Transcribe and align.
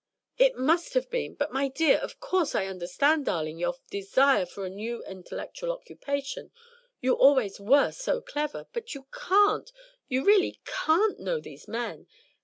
"It 0.39 0.55
must 0.57 0.95
have 0.95 1.11
been! 1.11 1.35
But, 1.35 1.53
my 1.53 1.67
dear 1.67 1.99
of 1.99 2.19
course 2.19 2.55
I 2.55 2.65
understand, 2.65 3.27
darling, 3.27 3.59
your 3.59 3.75
desire 3.91 4.47
for 4.47 4.65
a 4.65 4.69
new 4.71 5.03
intellectual 5.03 5.71
occupation; 5.71 6.51
you 7.01 7.13
always 7.13 7.59
were 7.59 7.91
so 7.91 8.19
clever 8.19 8.65
but 8.73 8.95
you 8.95 9.05
can't, 9.13 9.71
you 10.07 10.25
really 10.25 10.59
can't 10.65 11.19
know 11.19 11.39
these 11.39 11.67
men. 11.67 12.07